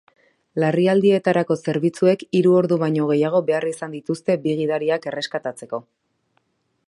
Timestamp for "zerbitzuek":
1.65-2.23